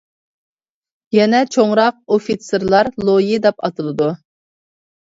يەنە 1.17 1.43
چوڭراق 1.57 2.01
ئوفىتسېرلار 2.17 2.93
لويى 3.07 3.41
دەپ 3.47 3.65
ئاتىلىدۇ. 3.71 4.13